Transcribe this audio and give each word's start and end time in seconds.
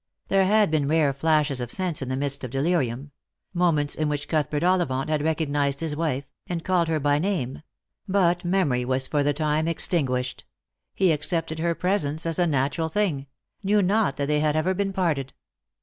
There 0.29 0.45
had 0.45 0.71
been 0.71 0.87
rare 0.87 1.13
flashes 1.13 1.61
of 1.61 1.69
sense 1.69 2.01
in 2.01 2.09
the 2.09 2.15
midst 2.17 2.43
of 2.43 2.49
delirium— 2.49 3.11
moments 3.63 3.93
in 3.93 4.09
which 4.09 4.27
Cuthbert 4.27 4.63
Ollivant 4.63 5.09
had 5.09 5.21
recognised 5.21 5.79
his 5.79 5.95
wife, 5.95 6.25
and 6.47 6.63
called 6.65 6.87
her 6.87 6.99
by 6.99 7.17
her 7.17 7.19
name; 7.19 7.61
but 8.07 8.43
memory 8.43 8.83
was 8.83 9.07
for 9.07 9.21
the 9.21 9.31
time 9.31 9.67
extinguished. 9.67 10.39
Lost 10.39 10.97
for 10.97 11.03
Love. 11.03 11.07
873 11.07 11.07
He 11.07 11.13
accepted 11.13 11.59
her 11.59 11.79
presence 11.79 12.25
as 12.25 12.39
a 12.39 12.47
natural 12.49 12.89
thing— 12.89 13.27
knew 13.63 13.83
not 13.83 14.17
that 14.17 14.25
they 14.27 14.39
had 14.39 14.55
ever 14.55 14.73
been 14.73 14.91
parted. 14.91 15.33